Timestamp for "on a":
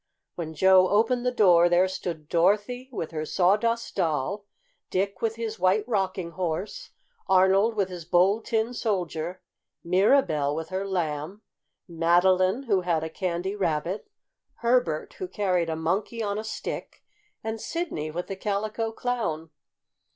16.23-16.43